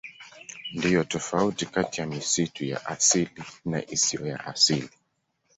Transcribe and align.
Ndiyo 0.73 1.03
tofauti 1.03 1.65
kati 1.65 2.01
ya 2.01 2.07
misitu 2.07 2.65
ya 2.65 2.85
asili 2.85 3.43
na 3.65 3.85
isiyo 3.91 4.27
ya 4.27 4.45
asili. 4.45 4.89